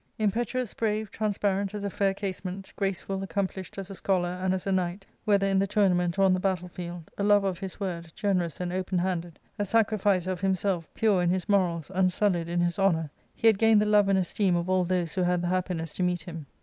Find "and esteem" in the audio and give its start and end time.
14.09-14.55